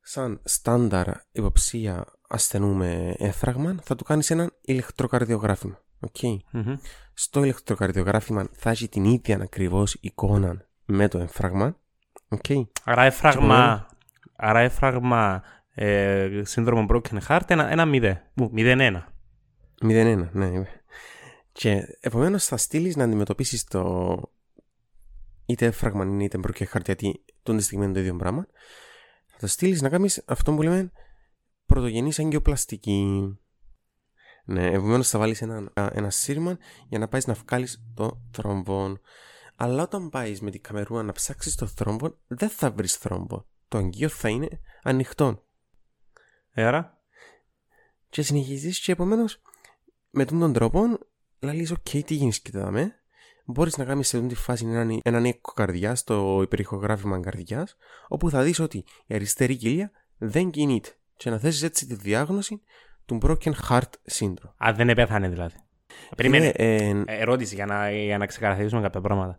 σαν 0.00 0.40
στάνταρ 0.44 1.06
υποψία 1.32 2.04
ασθενού 2.34 2.74
με 2.74 3.14
έφραγμα, 3.18 3.76
θα 3.82 3.94
του 3.94 4.04
κάνεις 4.04 4.30
ένα 4.30 4.50
ηλεκτροκαρδιογράφημα. 4.60 5.78
Okay. 6.00 6.36
Μμμ. 6.50 6.76
Στο 7.14 7.42
ηλεκτροκαρδιογράφημα 7.42 8.48
θα 8.52 8.70
έχει 8.70 8.88
την 8.88 9.04
ίδια 9.04 9.38
ακριβώς 9.42 9.96
εικόνα 10.00 10.66
με 10.84 11.08
το 11.08 11.18
έφραγμα. 11.18 11.76
Okay. 12.28 12.62
Άρα 12.84 13.02
έφραγμα, 13.02 13.86
άρα 14.36 14.60
έφραγμα 14.60 15.42
ε, 15.74 16.42
σύνδρομο 16.44 16.86
broken 16.88 17.18
heart, 17.28 17.40
ένα, 17.46 17.70
ένα 17.70 17.84
μηδέ. 17.84 18.30
Ου, 18.40 18.48
μηδέν 18.52 18.80
ένα. 18.80 19.12
0-1, 19.82 20.28
ναι. 20.32 20.62
Και 21.52 21.98
επομένως 22.00 22.44
θα 22.44 22.56
στείλεις 22.56 22.96
να 22.96 23.04
αντιμετωπίσεις 23.04 23.64
το. 23.64 24.16
είτε 25.46 25.66
έφραγμα 25.66 26.04
είναι 26.04 26.24
είτε 26.24 26.38
μπροκεχάρτη, 26.38 26.92
γιατί 26.92 27.24
τον 27.42 27.56
τη 27.56 27.62
στιγμή 27.62 27.84
είναι 27.84 27.92
το 27.92 28.00
ίδιο 28.00 28.16
πράγμα. 28.16 28.46
Θα 29.26 29.36
το 29.38 29.46
στείλεις 29.46 29.82
να 29.82 29.88
κάνεις 29.88 30.22
αυτό 30.26 30.54
που 30.54 30.62
λέμε 30.62 30.92
πρωτογενής 31.74 32.18
αγκιοπλαστική. 32.18 33.38
Ναι, 34.44 34.66
επομένως 34.66 35.08
θα 35.08 35.18
βάλεις 35.18 35.42
ένα, 35.42 35.72
ένα 35.74 36.10
σύρμα 36.10 36.58
για 36.88 36.98
να 36.98 37.08
πάεις 37.08 37.26
να 37.26 37.34
βγάλεις 37.34 37.84
το 37.94 38.20
θρόμβο. 38.30 38.98
Αλλά 39.56 39.82
όταν 39.82 40.08
πάεις 40.08 40.40
με 40.40 40.50
την 40.50 40.60
καμερούα 40.60 41.02
να 41.02 41.12
ψάξεις 41.12 41.54
το 41.54 41.66
θρόμβο, 41.66 42.18
δεν 42.26 42.48
θα 42.48 42.70
βρεις 42.70 42.94
θρόμβο. 42.96 43.46
Το 43.68 43.78
αγγείο 43.78 44.08
θα 44.08 44.28
είναι 44.28 44.48
ανοιχτό. 44.82 45.44
Ε, 46.50 46.64
άρα, 46.64 47.02
Και 48.08 48.22
συνεχίζεις 48.22 48.80
και 48.80 48.92
επομένως 48.92 49.42
με 50.10 50.24
τον 50.24 50.52
τρόπο 50.52 50.98
λαλείς 51.38 51.70
οκ 51.70 51.88
τι 51.88 52.14
γίνεις 52.14 52.40
και 52.40 52.50
δάμε 52.52 52.94
μπορείς 53.44 53.76
να 53.76 53.84
κάνεις 53.84 54.08
σε 54.08 54.16
αυτή 54.16 54.28
τη 54.28 54.34
φάση 54.34 54.64
έναν, 54.66 55.00
έναν 55.02 55.24
οίκο 55.24 55.52
καρδιάς 55.52 56.04
το 56.04 56.42
υπερηχογράφημα 56.42 57.20
καρδιάς 57.20 57.76
όπου 58.08 58.30
θα 58.30 58.42
δεις 58.42 58.58
ότι 58.58 58.84
η 59.06 59.14
αριστερή 59.14 59.56
κοιλία 59.56 59.90
δεν 60.16 60.50
κινείται 60.50 60.98
και 61.16 61.30
να 61.30 61.38
θέσεις 61.38 61.62
έτσι 61.62 61.86
τη 61.86 61.94
διάγνωση 61.94 62.62
του 63.06 63.18
broken 63.22 63.52
heart 63.68 63.90
syndrome. 64.12 64.52
α, 64.66 64.72
δεν 64.74 64.88
επέθανε 64.88 65.28
δηλαδή. 65.28 65.54
Περίμενε. 66.16 66.44
Είναι, 66.44 66.54
ε, 66.56 66.88
Ε, 66.88 67.20
ερώτηση 67.20 67.54
για 67.54 67.66
να, 67.66 67.90
για 67.90 68.18
να 68.18 68.26
ξεκαθαρίσουμε 68.26 68.80
κάποια 68.82 69.00
πράγματα. 69.00 69.38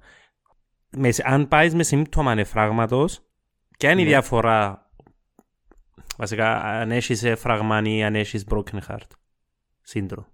Με, 0.89 1.09
αν 1.23 1.47
πάεις 1.47 1.73
με 1.75 1.83
σύμπτωμα 1.83 2.31
ανεφράγματος, 2.31 3.21
ποια 3.77 3.91
είναι 3.91 4.01
η 4.01 4.03
Ναι. 4.03 4.09
διαφορά 4.09 4.89
βασικά 6.17 6.61
αν 6.61 6.91
έχεις 6.91 7.23
έφραγμα 7.23 7.81
ή 7.83 8.03
αν 8.03 8.15
έχεις 8.15 8.45
broken 8.49 8.79
heart 8.87 9.07
σύντρο. 9.81 10.27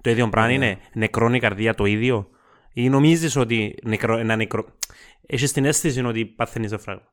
Το 0.00 0.10
ίδιο 0.10 0.28
πράγμα 0.28 0.50
Ε. 0.50 0.54
είναι 0.54 0.78
νεκρώνει 0.94 1.36
η 1.36 1.40
καρδία 1.40 1.74
το 1.74 1.84
ίδιο; 1.84 2.30
Ή 2.72 2.88
νομίζεις 2.88 3.36
ότι 3.36 3.74
νεκρό, 3.82 4.16
ένα 4.18 4.36
νεκρό... 4.36 4.76
Έχεις 5.26 5.52
την 5.52 5.64
αίσθηση 5.64 6.04
ότι 6.04 6.26
παθαίνεις 6.26 6.72
έφραγμα. 6.72 7.12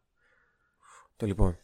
το 1.16 1.26
λοιπόν 1.26 1.58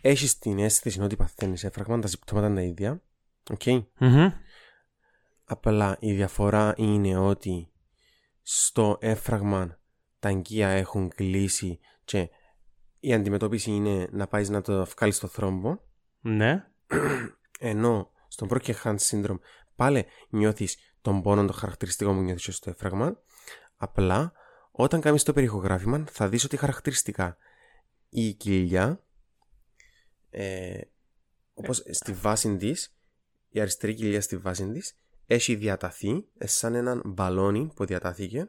έχεις 0.00 0.38
την 0.38 0.58
αίσθηση 0.58 1.00
ότι 1.00 1.16
παθαίνεις 1.16 1.64
έφραγμα 1.64 1.98
τα 1.98 2.08
συμπτώματα 2.08 2.46
είναι 2.46 2.56
τα 2.56 2.62
ίδια 2.62 3.02
οκ 3.50 3.66
Μμμ. 3.98 4.32
Απλά 5.44 5.96
η 6.00 6.12
διαφορά 6.12 6.74
είναι 6.76 7.16
ότι 7.16 7.68
στο 8.42 8.96
έμφραγμα 9.00 9.78
τα 10.18 10.28
αγγεία 10.28 10.68
έχουν 10.68 11.08
κλείσει 11.08 11.78
και 12.04 12.30
η 13.00 13.14
αντιμετώπιση 13.14 13.70
είναι 13.70 14.08
να 14.12 14.26
πάεις 14.26 14.48
να 14.48 14.60
το 14.60 14.84
βγάλεις 14.84 15.16
στο 15.16 15.26
θρόμβο 15.26 15.84
Ναι. 16.20 16.64
ενώ 17.58 18.10
στον 18.28 18.48
Broken 18.50 18.74
Heart 18.82 18.96
Syndrome 18.96 19.38
πάλι 19.76 20.06
νιώθεις 20.28 20.78
τον 21.00 21.22
πόνο 21.22 21.44
το 21.44 21.52
χαρακτηριστικό 21.52 22.14
που 22.14 22.20
νιώθεις 22.20 22.56
στο 22.56 22.70
έμφραγμα 22.70 23.22
απλά 23.76 24.32
όταν 24.70 25.00
κάνεις 25.00 25.22
το 25.22 25.32
υπερηχογράφημα 25.32 26.04
θα 26.10 26.28
δεις 26.28 26.44
ότι 26.44 26.56
χαρακτηριστικά 26.56 27.36
η 28.08 28.32
κοιλιά 28.32 29.02
ε, 30.30 30.80
όπως 31.54 31.82
στη 31.90 32.12
βάση 32.12 32.56
της 32.56 32.94
η 33.48 33.60
αριστερή 33.60 33.94
κοιλιά 33.94 34.20
στη 34.20 34.36
βάση 34.36 34.70
της 34.70 34.94
έχει 35.26 35.54
διαταθεί 35.54 36.24
ε, 36.38 36.46
σαν 36.46 36.74
έναν 36.74 37.02
μπαλόνι 37.04 37.70
που 37.74 37.84
διατάθηκε 37.84 38.48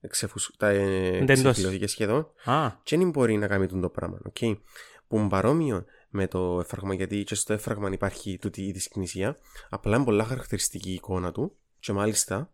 εξεφουσ... 0.00 0.50
τα 0.56 0.68
ε, 0.68 1.16
Εντός. 1.16 1.40
ξεφυλώθηκε 1.40 1.86
σχεδόν 1.86 2.30
Α, 2.44 2.70
και 2.82 2.96
δεν 2.96 3.10
μπορεί 3.10 3.36
να 3.36 3.46
κάνει 3.46 3.66
τον 3.66 3.80
το 3.80 3.88
πράγμα. 3.88 4.20
Okay. 4.32 4.56
Που 5.08 5.26
παρόμοιο 5.28 5.84
με 6.08 6.26
το 6.26 6.60
έφραγμα, 6.60 6.94
γιατί 6.94 7.24
και 7.24 7.34
στο 7.34 7.52
έφραγμα 7.52 7.90
υπάρχει 7.92 8.38
τούτη 8.38 8.62
η 8.62 8.72
δυσκνησία. 8.72 9.38
Απλά 9.68 9.96
είναι 9.96 10.04
πολλά 10.04 10.24
χαρακτηριστική 10.24 10.90
η 10.90 10.94
εικόνα 10.94 11.32
του. 11.32 11.56
Και 11.80 11.92
μάλιστα, 11.92 12.52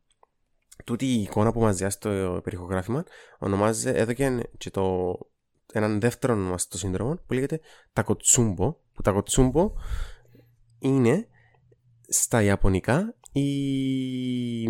τούτη 0.84 1.06
η 1.06 1.22
εικόνα 1.22 1.52
που 1.52 1.60
μας 1.60 1.76
διάσει 1.76 2.00
το 2.00 2.40
περιχογράφημα 2.44 3.04
ονομάζεται 3.38 3.98
εδώ 3.98 4.12
και, 4.58 4.70
το 4.70 5.18
έναν 5.72 6.00
δεύτερο 6.00 6.32
όνομα 6.32 6.58
στο 6.58 6.78
σύνδρομο 6.78 7.14
που 7.26 7.32
λέγεται 7.32 7.60
Τακοτσούμπο. 7.92 8.76
Που 8.92 9.02
Τακοτσούμπο 9.02 9.72
είναι 10.78 11.28
στα 12.08 12.42
Ιαπωνικά 12.42 13.14
η, 13.32 14.62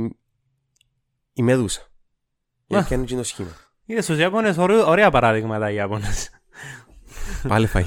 η 1.33 1.43
Μεδούσα. 1.43 1.91
Γιατί 2.67 2.95
είναι 2.95 3.05
το 3.07 3.23
σχήμα. 3.23 3.51
Είδε 3.85 4.01
στους 4.01 4.19
Ιάπωνες 4.19 4.57
ωραία 4.59 5.11
παράδειγματα 5.11 5.71
οι 5.71 5.75
Ιάπωνες. 5.75 6.31
Πάλι 7.49 7.67
φάει. 7.67 7.85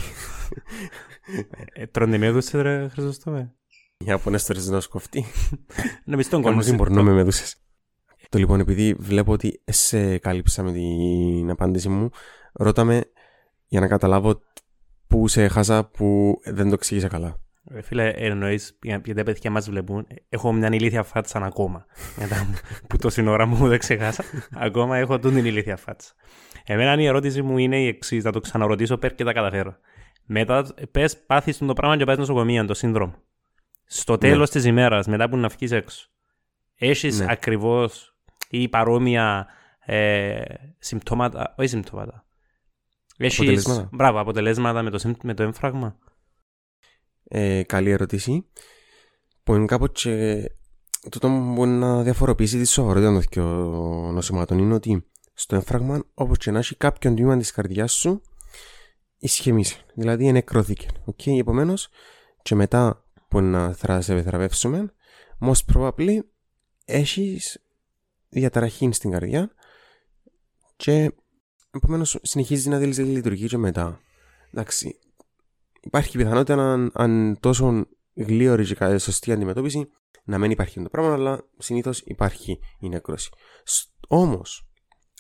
Ε, 1.74 1.88
τρώνε 1.88 2.18
Μεδούσε, 2.18 2.62
ρε 2.62 2.88
Χρυσοστόμε. 2.88 3.54
Οι 3.98 4.06
Ιάπωνες 4.06 4.46
το 4.46 4.54
ριζνό 4.54 4.80
σκοφτεί. 4.80 5.26
Να 6.06 6.16
μπει 6.16 6.28
τον 6.28 6.42
Κάνουν 6.42 6.58
κόσμο. 6.58 6.72
συμπορνό 6.72 7.04
με 7.04 7.12
Μεδούσες. 7.12 7.56
Το 8.30 8.38
λοιπόν, 8.38 8.60
επειδή 8.60 8.94
βλέπω 8.94 9.32
ότι 9.32 9.62
σε 9.66 10.18
κάλυψα 10.18 10.64
με 10.64 10.72
την 10.72 11.50
απάντηση 11.50 11.90
μου, 11.90 12.10
ρώταμε 12.58 13.04
για 13.68 13.80
να 13.80 13.88
καταλάβω 13.88 14.42
που 15.08 15.28
σε 15.28 15.44
έχασα 15.44 15.86
που 15.86 16.40
δεν 16.46 16.68
το 16.68 16.74
εξήγησα 16.74 17.08
καλά. 17.08 17.40
Ρε 17.72 17.82
Φίλε, 17.82 18.10
εννοείς, 18.10 18.78
γιατί 18.82 19.14
τα 19.14 19.24
παιδιά 19.24 19.52
μας 19.52 19.70
βλέπουν, 19.70 20.08
έχω 20.30 20.54
μια 20.54 20.70
ηλίθια 20.72 21.04
φάτσα 21.04 21.40
ακόμα. 21.40 21.86
Μετά 22.20 22.48
που 22.88 22.98
το 22.98 23.10
σύνορα 23.10 23.46
μου 23.46 23.68
δεν 23.68 23.80
ξεχάσα, 23.80 24.24
ακόμα 24.54 24.98
έχω 24.98 25.20
τούν 25.20 25.34
την 25.34 25.46
ηλίθια 25.46 25.78
φάτσα. 25.78 26.14
Εμένα 26.66 27.02
η 27.02 27.06
ερώτηση 27.06 27.42
μου 27.42 27.58
είναι 27.58 27.82
η 27.82 27.88
εξής, 27.88 28.24
θα 28.24 28.32
το 28.32 28.40
ξαναρωτήσω 28.40 28.98
πέρα 28.98 29.14
και 29.14 29.24
τα 29.24 29.34
καταφέρω. 29.34 29.76
Μετά, 30.26 30.66
πες, 30.92 31.18
πάθεις 31.18 31.58
το 31.58 31.74
πράγμα 31.74 31.98
και 31.98 32.04
πας 32.04 32.18
νοσοκομεία, 32.18 32.66
το 32.66 32.74
σύνδρομο. 32.74 33.16
Στο 33.86 34.18
τέλος 34.18 34.50
της 34.50 34.66
ημέρας, 34.66 35.08
μετά 35.08 35.30
που 35.30 35.38
να 35.38 35.48
βγεις 35.48 35.72
έξω, 35.72 36.10
έχεις 36.76 37.20
Ναι. 37.20 37.26
ακριβώς 37.30 38.18
ή 38.50 38.70
παρόμοια 38.70 39.48
ε, 39.86 40.42
συμπτώματα, 40.80 41.54
όχι 41.58 41.70
συμπτώματα. 41.70 42.27
Έχεις, 43.18 43.40
Αποτελέσματα. 43.40 43.90
μπράβο, 43.92 44.20
αποτελέσματα 44.20 44.82
με 44.82 44.90
το, 44.90 44.98
συμ- 44.98 45.24
με 45.24 45.34
το 45.34 45.44
έμφραγμα. 45.44 45.98
Ε, 47.24 47.64
καλή 47.64 47.90
ερώτηση. 47.90 48.46
Που 49.44 49.56
είναι 49.56 49.66
κάπου 49.66 49.88
και 49.88 50.44
τούτο 51.12 51.28
που 51.28 51.54
μπορεί 51.54 51.70
να 51.70 52.04
διαφοροποιήσει 52.04 52.58
τη 52.58 52.66
σοβαρότητα 52.66 53.12
των 53.12 53.22
δύο 53.32 53.44
νοσημάτων 54.12 54.58
είναι 54.58 54.74
ότι 54.74 55.06
στο 55.34 55.56
έμφραγμα, 55.56 56.04
όπως 56.14 56.38
και 56.38 56.52
να 56.52 56.60
έχει 56.60 56.76
κάποιον 56.76 57.16
τμήμα 57.16 57.38
της 57.38 57.52
καρδιάς 57.52 57.94
σου, 57.94 58.22
ισχυμίσει. 59.18 59.82
Δηλαδή 59.94 60.32
νεκρώθηκε. 60.32 60.88
Okay? 61.06 61.38
Επομένως, 61.40 61.90
και 62.42 62.56
μετά 62.56 63.06
που 63.28 63.42
να 63.42 63.74
θα 63.74 64.02
σε 64.02 64.22
θεραπεύσουμε, 64.24 64.94
most 65.40 65.74
probably 65.74 66.20
έχεις 66.86 67.64
διαταραχή 68.30 68.92
στην 68.92 69.12
καρδιά 69.12 69.52
και 70.76 71.12
επομένως 71.78 72.20
συνεχίζει 72.22 72.70
να 72.70 72.78
θέλει 72.78 72.94
λειτουργεί 73.04 73.48
και 73.48 73.58
μετά. 73.58 74.00
Εντάξει, 74.54 75.00
υπάρχει 75.82 76.18
πιθανότητα 76.18 76.72
αν, 76.74 76.92
αν 76.94 77.38
τόσο 77.40 77.86
γλίωρη 78.14 78.66
και 78.66 78.76
κα- 78.76 79.00
σωστή 79.00 79.32
αντιμετώπιση 79.32 79.90
να 80.24 80.38
μην 80.38 80.52
υπάρχει 80.52 80.82
το 80.82 80.90
πράγμα, 80.90 81.14
αλλά 81.14 81.44
συνήθως 81.58 82.02
υπάρχει 82.06 82.60
η 82.80 82.90
νεκρώση. 82.90 83.30
Όμως, 84.08 84.68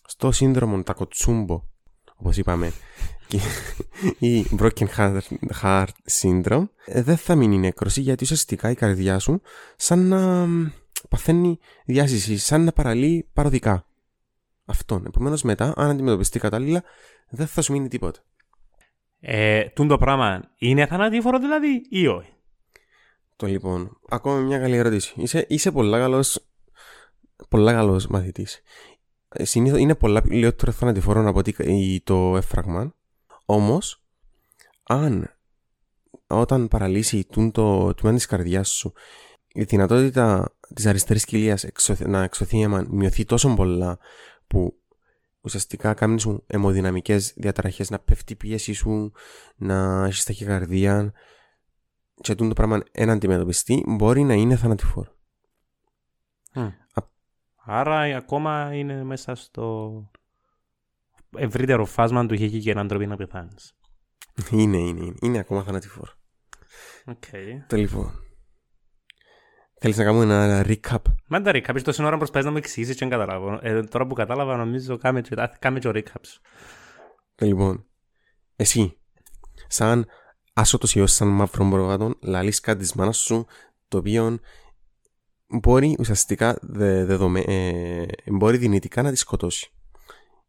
στο 0.06 0.32
σύνδρομο 0.32 0.84
Τακοτσούμπο, 0.84 1.64
όπως 2.16 2.38
είπαμε, 2.38 2.72
και- 3.28 3.40
ή 4.20 4.46
Broken 4.60 4.88
Heart, 4.98 5.20
heart 5.62 5.88
Syndrome, 6.22 6.68
ε, 6.86 7.02
δεν 7.02 7.18
θα 7.18 7.36
μείνει 7.36 7.56
η 7.56 7.60
νεκρώση 7.60 8.02
γιατί 8.02 8.24
ουσιαστικά 8.24 8.70
η 8.70 8.76
καρδιά 8.76 9.20
σου 9.20 9.42
σαν 9.76 10.08
να 10.08 10.46
μ, 10.46 10.68
παθαίνει 11.10 11.60
διάσηση, 11.86 12.38
σαν 12.38 12.64
να 12.64 12.72
παραλύει 12.72 13.30
παροδικά. 13.34 13.86
Αυτόν. 14.70 15.06
Επομένως, 15.06 15.42
μετά, 15.44 15.74
αν 15.76 15.90
αντιμετωπιστεί 15.90 16.40
κατάλληλα, 16.40 16.84
δεν 17.30 17.48
θα 17.48 17.62
σου 17.62 17.72
μείνει 17.72 17.88
τίποτα. 17.88 18.20
Ε, 19.20 19.64
τούν 19.70 19.88
το 19.88 19.98
πράγμα 19.98 20.44
είναι 20.58 20.86
θανατήφορο 20.86 21.40
δηλαδή 21.40 21.86
ή 21.90 22.08
όχι; 22.08 22.34
Το 23.36 23.48
λοιπόν, 23.48 24.00
ακόμα 24.10 24.40
μια 24.40 24.60
καλή 24.60 24.76
ερώτηση. 24.76 25.14
Είσαι, 25.18 25.46
είσαι 25.50 25.72
πολλά 25.72 25.98
καλός, 26.00 26.48
πολλά 27.50 27.74
καλός 27.74 28.08
μαθητής. 28.08 28.62
Ε, 29.30 29.46
Συνήθως 29.46 29.80
είναι 29.80 29.96
πολλά 29.96 30.22
λιγότερο 30.26 30.72
θανατηφόρο 30.72 31.28
από 31.28 31.40
ότι 31.40 31.56
η- 31.60 32.02
το 32.02 32.38
έφραγμα. 32.38 32.96
Όμως, 33.46 34.04
αν 34.84 35.32
όταν 36.28 36.68
παραλύσει 36.68 37.26
τούν 37.32 37.52
το 37.52 37.94
τμήμα 37.94 38.16
της 38.16 38.26
καρδιάς 38.26 38.70
σου 38.70 38.94
η 39.48 39.64
δυνατότητα 39.64 40.56
της 40.76 40.86
αριστερής 40.86 41.26
κοιλίας 41.26 41.64
εξωθ- 41.64 42.06
να 42.06 42.24
εξωθεί 42.24 42.62
αίμα 42.62 42.86
μειωθεί 42.90 43.26
τόσο 43.26 43.54
πολλά 43.54 44.00
που 44.48 44.82
ουσιαστικά 45.42 45.94
κάνεις 45.94 46.22
σου 46.22 46.44
αιμοδυναμικές 46.48 47.34
διαταραχές 47.36 47.90
να 47.90 48.00
πέφτει 48.00 48.34
η 48.34 48.36
πίεση 48.36 48.74
σου, 48.74 49.12
να 49.56 50.06
έχεις 50.06 50.24
ταχυκαρδία 50.24 51.14
και 52.22 52.36
τούτο 52.36 52.48
το 52.48 52.54
πράγμα 52.54 52.84
ένα 52.92 53.14
αντιμετωπιστεί 53.14 53.84
μπορεί 53.88 54.24
να 54.24 54.34
είναι 54.34 54.56
θανατηφόρο. 54.56 55.16
Άρα 57.70 58.00
ακόμα 58.00 58.74
είναι 58.74 59.04
μέσα 59.04 59.36
στο 59.36 60.10
ευρύτερο 61.38 61.86
φάσμα 61.86 62.26
του 62.26 62.34
είχε 62.34 62.60
και 62.60 62.72
έναν 62.72 62.88
τρόπο 62.88 63.06
να 63.06 63.16
πεθάνεις. 63.16 63.78
είναι, 64.52 64.78
είναι, 64.78 65.00
είναι, 65.06 65.16
είναι 65.22 65.38
ακόμα 65.38 65.64
θανατηφόρο. 65.64 66.12
Okay. 67.06 67.64
Το 67.68 67.76
λοιπόν. 67.76 68.27
Θέλεις 69.80 69.98
να 69.98 70.04
κάνουμε 70.04 70.34
ένα 70.34 70.66
recap; 70.68 71.02
Μάντα 71.28 71.52
recap, 71.54 71.82
τόση 71.84 72.04
ώρα 72.04 72.18
προσπαθείς 72.18 72.46
να 72.46 72.52
μου 72.52 72.58
εξηγήσεις 72.58 72.96
και 72.96 73.06
δεν 73.06 73.10
καταλάβω. 73.10 73.60
Ε, 73.62 73.84
τώρα 73.84 74.08
που 74.08 74.14
κατάλαβα 74.14 74.56
νομίζω 74.56 74.98
κάμε 74.98 75.22
και, 75.22 75.42
α, 75.42 75.56
κάμε 75.60 75.80
και 75.80 75.88
ο 75.88 75.92
recap 75.94 76.22
σου. 76.22 76.42
Το 77.36 77.46
λοιπόν. 77.46 77.86
Εσύ, 78.56 78.98
σαν 79.68 80.06
άσωτος 80.54 80.96
ιός, 80.96 81.12
σαν 81.12 81.28
μαύρο 81.28 81.66
προβάτων, 81.70 82.18
λαλείς 82.22 82.60
κάτι 82.60 82.80
της 82.80 82.94
μάνας 82.94 83.18
σου, 83.18 83.46
το 83.88 83.98
οποίο 83.98 84.40
μπορεί 85.48 85.96
ουσιαστικά 86.00 86.58
δε, 86.62 87.06
δεδομέ, 87.06 87.40
ε, 87.40 88.06
μπορεί 88.26 88.58
δυνητικά 88.58 89.02
να 89.02 89.12
τη 89.12 89.18
σκοτώσει. 89.18 89.72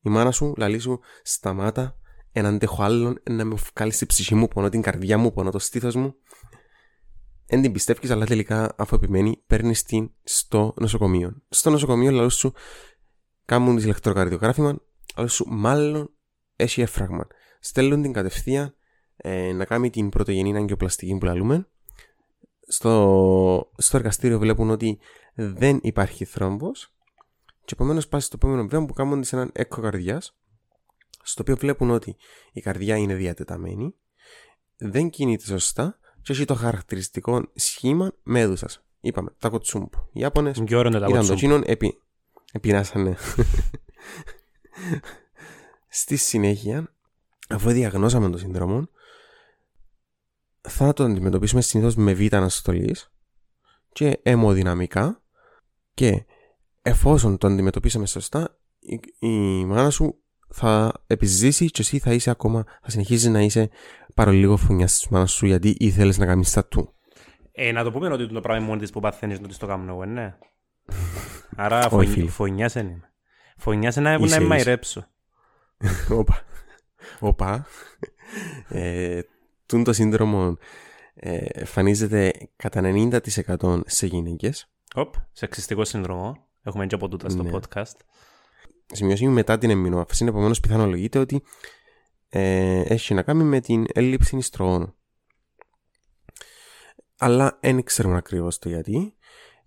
Η 0.01 0.11
μάνα 0.11 0.31
σου 0.31 0.55
λαλείς 0.57 0.83
σου 0.83 1.01
σταμάτα, 1.23 1.97
εν 2.33 2.47
αντέχω 2.47 2.83
άλλον, 2.83 3.23
να 3.31 3.45
με 3.45 3.55
βγάλεις 3.75 3.95
στη 3.95 4.07
ψυχή 4.07 4.35
μου, 4.35 4.49
πονώ 4.49 4.69
την 4.69 4.83
καρδιά 4.83 5.19
μου, 5.19 5.33
πονώ 5.33 5.51
το 5.51 5.59
στήθος 5.59 5.95
μου. 5.95 6.15
Εν 7.51 7.63
την 7.63 7.73
πιστεύεις, 7.73 8.11
αλλά 8.11 8.27
τελικά 8.27 8.75
αφού 8.79 8.95
επιμένει, 8.95 9.43
παίρνεις 9.47 9.83
την 9.83 10.11
στο 10.25 10.75
νοσοκομείο. 10.77 11.43
Στο 11.49 11.71
νοσοκομείο 11.71 12.11
λαλούς 12.11 12.35
σου 12.35 12.53
κάνουν 13.45 13.75
τις 13.75 13.85
ηλεκτροκαρδιογράφημα, 13.85 14.81
αλλά 15.15 15.29
σου 15.29 15.45
μάλλον 15.49 16.11
έχει 16.57 16.81
έφραγμα. 16.81 17.27
Στέλνουν 17.61 18.03
την 18.03 18.13
κατευθείαν 18.13 18.75
ε, 19.17 19.53
να 19.53 19.65
κάνει 19.65 19.91
την 19.91 20.09
πρωτογενή 20.09 20.57
αγκιοπλαστική 20.57 21.19
που 21.19 21.25
λαλούμε. 21.25 21.69
Στο, 22.67 23.71
στο 23.77 23.97
εργαστήριο 23.97 24.39
βλέπουν 24.39 24.71
ότι 24.71 24.99
δεν 25.35 25.79
υπάρχει 25.83 26.25
θρόμβος 26.25 26.95
και 27.65 27.75
επομένως 27.75 28.09
πας 28.09 28.25
στο 28.25 28.37
επόμενο 28.43 28.69
βήμα 28.69 28.87
που 28.87 28.93
κάνουν 28.93 29.25
σε 29.25 29.37
έναν 29.37 29.51
έκο 29.55 29.81
καρδιάς 29.81 30.39
στο 31.23 31.43
οποίο 31.43 31.57
βλέπουν 31.57 31.91
ότι 31.91 32.17
η 32.53 32.61
καρδιά 32.61 32.97
είναι 32.97 33.15
διατεταμένη, 33.15 33.95
δεν 34.77 35.11
κινείται 35.11 35.45
σωστά 35.45 35.99
και 36.29 36.35
έχει 36.35 36.45
το 36.45 36.55
χαρακτηριστικό 36.55 37.43
σχήμα 37.55 38.13
μέδουσας. 38.23 38.83
Είπαμε, 39.01 39.31
τα 39.39 39.49
κοτσούμπ. 39.49 39.93
Οι 40.13 40.21
Ιάπωνες 40.21 40.63
Και 40.67 40.77
ώρα 40.77 40.89
είναι 40.89 40.99
τα 40.99 41.07
ήταν 41.09 41.11
το 41.11 41.17
κοτσούμ. 41.17 41.37
τσίνον, 41.37 41.63
επί... 41.67 42.01
επινάσανε. 42.53 43.17
Στη 45.89 46.17
συνέχεια, 46.17 46.95
αφού 47.49 47.71
διαγνώσαμε 47.71 48.31
το 48.31 48.39
σύνδρομο, 48.39 48.89
θα 50.61 50.93
το 50.93 51.05
αντιμετωπίσουμε 51.05 51.61
συνήθως 51.61 51.95
με 51.95 52.15
β' 52.15 52.35
αναστολής 52.35 53.13
και 53.93 54.21
αιμοδυναμικά 54.23 55.23
και 55.95 56.25
εφόσον 56.83 57.39
το 57.39 57.47
αντιμετωπίσαμε 57.47 58.07
σωστά, 58.07 58.59
η, 58.79 59.01
η 59.19 59.65
μάνα 59.65 59.91
σου 59.91 60.23
θα 60.51 60.93
επιζήσει 61.07 61.71
και 61.71 61.81
εσύ 61.83 61.99
θα 61.99 62.13
είσαι 62.13 62.31
ακόμα, 62.31 62.65
θα 62.83 62.91
συνεχίζεις 62.91 63.29
να 63.31 63.41
είσαι 63.41 63.71
παρολίγο 64.15 64.57
φουνιά 64.57 64.87
της 64.87 65.09
μάνας 65.09 65.33
σου 65.33 65.47
γιατί 65.47 65.77
ήθελες 65.79 66.19
να 66.19 66.27
κάνεις 66.27 66.51
τα 66.53 66.65
του. 66.67 66.93
Ε, 67.53 67.73
να 67.73 67.85
το 67.85 67.93
πούμε 67.93 68.09
ότι 68.13 68.29
το 68.29 68.41
πράγμα 68.41 68.67
μόνη 68.67 68.81
της 68.81 68.91
που 68.91 69.01
παθαίνεις 69.01 69.39
ότι 69.39 69.57
το 69.57 69.67
κάνω 69.67 69.93
εγώ, 69.93 70.05
ναι. 70.05 70.35
Άρα 71.57 71.79
Όχι, 71.79 71.89
φωνι... 71.91 72.07
φίλε. 72.07 72.31
φωνιάς 72.31 72.73
δεν 72.73 72.87
είμαι. 72.87 73.13
Φωνιάς 73.57 73.97
είναι 73.97 74.09
να 74.09 74.15
Είσαι, 74.15 74.21
να 74.25 74.37
είσαι. 74.37 74.41
μαϊρέψω. 74.41 75.07
Όπα. 76.21 76.43
Όπα. 77.21 77.67
Ε, 78.69 79.21
τούν 79.67 79.85
το 79.85 79.93
σύνδρομο 79.93 80.57
ε, 81.15 81.37
εμφανίζεται 81.53 82.33
κατά 82.57 82.81
90% 82.85 83.81
σε 83.87 84.07
γυναίκες. 84.07 84.71
Οπ, 84.95 85.15
σεξιστικό 85.33 85.85
σύνδρομο. 85.85 86.37
Έχουμε 86.63 86.87
και 86.87 86.95
από 86.95 87.09
τούτα 87.09 87.29
στο 87.29 87.43
Ναι. 87.43 87.51
podcast. 87.53 87.97
Σημειώσει 88.93 89.29
μετά 89.29 89.59
την 89.59 89.71
εμμηνόφαση, 89.71 90.25
επομένως 90.25 90.61
πιθανολογείται 90.61 91.19
ότι 91.19 91.43
ε, 92.29 92.81
έχει 92.81 93.15
να 93.15 93.23
κάνει 93.23 93.45
με 93.45 93.61
την 93.61 93.87
έλλειψη 93.93 94.37
ιστρογόνου. 94.37 94.95
αλλά 97.19 97.59
δεν 97.61 97.85
ξέρουμε 97.85 98.17
ακριβώς 98.17 98.59
το 98.59 98.69
γιατί. 98.69 99.13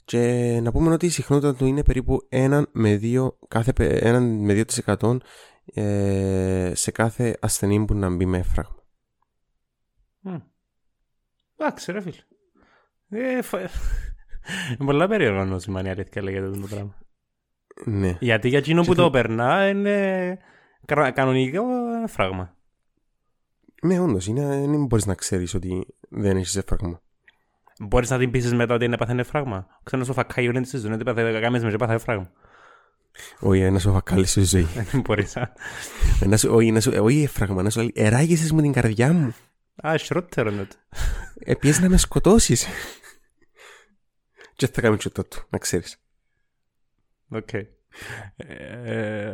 Και 0.05 0.59
να 0.63 0.71
πούμε 0.71 0.93
ότι 0.93 1.05
η 1.05 1.09
συχνότητα 1.09 1.55
του 1.55 1.65
είναι 1.65 1.83
περίπου 1.83 2.27
1 2.31 2.63
με 2.71 2.99
2, 3.01 3.29
κάθε, 3.47 3.73
1 3.77 4.19
με 4.19 4.63
2% 4.99 5.17
ε, 5.65 6.71
σε 6.75 6.91
κάθε 6.91 7.37
ασθενή 7.39 7.85
που 7.85 7.93
να 7.93 8.09
μπει 8.09 8.25
με 8.25 8.37
έφραγμα. 8.37 8.79
Εντάξει, 11.57 11.91
ρε 11.91 12.01
φίλε. 12.01 12.15
Ε, 13.09 13.41
φα... 13.41 13.59
Είναι 14.69 14.85
πολλά 14.85 15.07
περίεργο 15.07 15.45
νόσημα, 15.45 15.81
η 15.81 15.89
αλήθεια 15.89 16.21
λέγεται 16.21 16.49
το 16.49 16.67
πράγμα. 16.69 16.95
Ναι. 17.85 18.17
Γιατί 18.19 18.47
για 18.47 18.57
εκείνο 18.57 18.81
που 18.81 18.89
Και 18.89 18.95
το 18.95 19.03
το- 19.03 19.09
περνά 19.09 19.67
είναι 19.67 20.37
κα- 20.85 21.11
κανονικό 21.11 21.63
φράγμα. 22.07 22.55
Ναι, 23.83 23.99
όντως, 23.99 24.27
είναι, 24.27 24.45
δεν 24.67 24.85
μπορείς 24.85 25.05
να 25.05 25.13
ξέρεις 25.15 25.53
ότι 25.53 25.87
δεν 26.09 26.37
έχεις 26.37 26.55
έφραγμα. 26.55 27.01
Μπορείς 27.79 28.09
να 28.09 28.17
την 28.17 28.31
πείσεις 28.31 28.53
μετά 28.53 28.73
ότι 28.73 28.85
είναι 28.85 28.97
παθαίνει 28.97 29.23
φράγμα. 29.23 29.67
Ξέρω 29.83 30.03
στο 30.03 30.13
φακάγιο 30.13 30.49
είναι 30.49 30.61
τη 30.61 30.77
ζωή, 30.77 30.91
ότι 30.91 31.03
παθαίνει 31.03 31.39
κάμες 31.39 31.63
μες 31.63 31.71
και 31.71 31.77
παθαίνει 31.77 31.99
φράγμα. 31.99 32.31
Όχι, 33.39 33.69
να 33.71 33.79
σου 33.79 33.91
φακάλεις 33.91 34.29
στη 34.31 34.43
ζωή. 34.43 34.63
Δεν 34.91 35.01
μπορείς. 35.01 35.37
α. 35.37 35.53
Να 36.25 36.37
σου- 36.37 36.51
Όχι, 36.53 36.71
να 36.71 36.79
σου- 36.79 36.93
όχι 36.99 37.21
έφραγμα, 37.23 37.61
να 37.63 37.69
σου 37.69 37.79
λέει 37.79 37.91
εράγησες 37.95 38.51
μου 38.51 38.61
την 38.61 38.71
καρδιά 38.71 39.13
μου. 39.13 39.33
Α, 39.87 39.97
χειρότερο 39.97 40.49
είναι 40.51 40.63
το. 40.65 40.75
Επιές 41.39 41.79
να 41.79 41.89
με 41.89 41.97
σκοτώσεις. 41.97 42.67
Και 44.55 44.67
θα 44.67 44.81
κάνει 44.81 44.97
τσούτο 44.97 45.23
του, 45.25 45.45
να 45.49 45.57
ξέρεις. 45.57 45.97
Οκ. 47.31 47.53
Ε, 48.35 49.31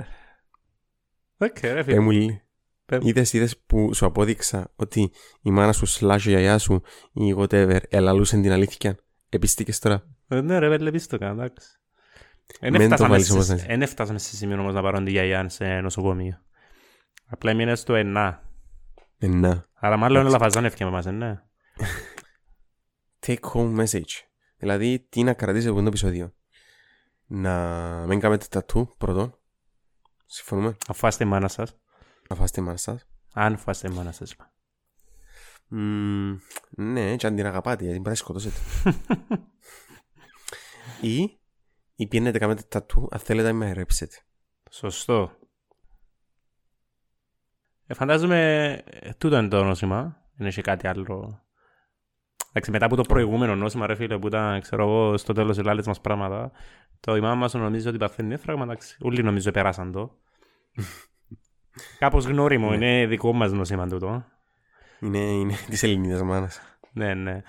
Οκ, 1.38 1.60
ρε 1.62 1.80
Ε, 1.80 1.84
φίλε. 1.84 2.00
μου 2.00 2.12
λέει. 2.12 2.42
Πε- 2.86 3.04
Είδες, 3.04 3.34
είδες 3.34 3.58
που 3.58 3.94
σου 3.94 4.06
απόδειξα 4.06 4.72
ότι 4.76 5.12
η 5.42 5.52
μάνα 5.52 5.74
σου 5.74 5.88
slash 5.88 6.22
η 6.26 6.30
γιαγιά 6.30 6.58
σου 6.58 6.82
ή 7.14 7.34
whatever 7.38 7.80
ελαλούσαν 7.90 8.42
την 8.42 8.52
αλήθεια. 8.52 8.98
Επιστήκες 9.30 9.80
τώρα. 9.80 10.04
Ε, 10.28 10.42
Ναι 10.42 10.60
ρε, 10.60 10.78
δεν 10.78 11.08
το 11.08 11.18
κάνω, 11.18 11.42
εντάξει. 11.44 11.68
Εν 12.60 12.72
Μεν 12.72 12.80
το 12.80 12.84
έφτασαμε 12.84 13.10
βάλεις 13.10 13.26
σε- 13.26 13.34
όμως 13.34 13.48
να- 13.48 13.64
εν 13.68 13.82
έφτασαμε 13.82 14.20
σε 14.20 14.36
σημείο 14.36 14.60
όμως 14.60 14.74
να 14.74 14.82
πάρουν 14.82 15.06
τη 15.06 15.12
γιαγιά 15.12 15.50
σε 15.50 15.66
νοσοκομείο. 15.80 16.42
Απλά 17.28 17.52
έμεινε 17.52 17.76
στο 17.76 17.96
ενά. 17.96 18.44
Ε, 19.18 19.28
να. 19.28 19.66
Άρα 19.74 19.98
μάλλον 19.98 20.26
όλα 20.26 20.38
φαζάνευκε 20.38 20.84
με 20.84 20.90
εμάς, 20.90 21.06
ε, 21.06 21.12
ναι. 21.12 21.42
Take 23.28 23.40
home 23.54 23.80
message. 23.80 24.24
Δηλαδή, 24.58 25.06
τι 25.10 25.24
να 25.24 25.34
κρατήσει 25.34 25.68
από 25.68 25.82
το 25.82 25.88
επεισόδιο. 25.88 26.34
Να 27.28 28.06
μην 28.08 28.20
κάνετε 28.20 28.46
τατού 28.50 28.94
πρώτον. 28.98 29.38
Συμφωνούμε. 30.26 30.78
Αφού 30.88 31.00
φάστε 31.00 31.24
η 31.24 31.28
μάνα 31.28 31.48
σας. 31.48 31.78
Να 32.30 32.36
φάστε 32.36 32.62
η 32.62 32.64
μάνα 32.64 32.78
σας. 32.78 33.08
Αν 33.34 33.58
φάστε 33.58 33.92
η 33.92 33.94
μάνα 33.94 34.12
σας. 34.12 34.32
είπα. 34.32 34.52
Μμμ, 35.68 36.38
ναι, 36.70 37.16
και 37.16 37.28
αν 37.28 37.36
την 37.36 37.46
αγαπάτε, 37.46 37.84
γιατί 37.84 38.00
μπορεί 38.00 38.10
να 38.10 38.16
σκοτώσετε. 38.16 38.58
ή, 41.02 41.40
ή 41.96 42.08
πιένετε 42.08 42.38
κάνετε 42.38 42.62
τατού, 42.62 43.08
αν 43.12 43.20
θέλετε 43.20 43.48
να 43.48 43.54
με 43.54 43.74
ρέψετε. 43.74 44.16
Σωστό. 44.72 45.38
Ε, 47.88 47.94
φαντάζομαι 47.94 48.72
ε, 48.86 49.14
τούτο 49.14 49.38
είναι 49.38 49.48
το 49.48 49.64
νόσημα. 49.64 50.22
Είναι 50.40 50.50
και 50.50 50.62
κάτι 50.62 50.88
άλλο. 50.88 51.42
Εντάξει, 52.58 52.72
μετά 52.72 52.86
από 52.86 52.96
το 52.96 53.02
προηγούμενο 53.14 53.56
νόσημα, 53.56 53.86
ρε 53.88 53.96
φίλε, 53.96 54.18
που 54.18 54.28
ήταν, 54.28 54.62
ξέρω 54.62 54.84
εγώ, 54.84 55.18
στο 55.18 55.34
τέλος 55.34 55.58
οι 55.58 55.62
άλλες 55.66 55.88
μας 55.88 56.02
πράγματα, 56.02 56.52
το 57.00 57.16
η 57.16 57.20
μάμα 57.20 57.36
μας 57.36 57.54
νομίζει 57.54 57.88
ότι 57.88 57.98
παθαίνει 57.98 58.34
έφραγμα, 58.34 58.64
εντάξει. 58.64 58.98
Όλοι 59.02 59.24
νομίζω 59.24 59.52
περάσαν 59.52 59.92
το. 59.92 60.12
Κάπως 62.00 62.26
γνώριμο, 62.26 62.70
Ναι. 62.70 62.76
είναι 62.76 63.06
δικό 63.08 63.34
μας 63.34 63.52
νόσημα 63.52 63.88
τούτο. 63.88 64.26
Είναι, 65.00 65.18
είναι 65.18 65.54
της 65.70 65.84
Ελληνίδας 65.84 66.22
μάνας. 66.22 66.62
Ναι, 66.94 67.14
ναι. 67.14 67.42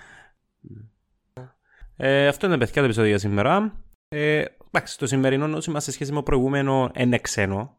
Ε, 1.95 2.27
αυτό 2.27 2.47
είναι 2.47 2.57
παιδιά 2.57 2.75
το 2.81 2.83
επεισόδιο 2.83 3.09
για 3.09 3.19
σήμερα. 3.19 3.83
Ε, 4.09 4.45
εντάξει, 4.67 4.97
το 4.97 5.07
σημερινό 5.07 5.47
νόσημα 5.47 5.79
σε 5.79 5.91
σχέση 5.91 6.09
με 6.11 6.17
το 6.17 6.23
προηγούμενο 6.23 6.91
είναι 6.95 7.17
ξένο. 7.19 7.77